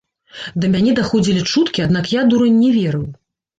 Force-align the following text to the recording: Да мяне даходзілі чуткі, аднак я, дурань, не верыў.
Да 0.63 0.69
мяне 0.75 0.93
даходзілі 0.99 1.45
чуткі, 1.53 1.85
аднак 1.87 2.11
я, 2.17 2.25
дурань, 2.35 2.59
не 2.65 2.75
верыў. 2.81 3.09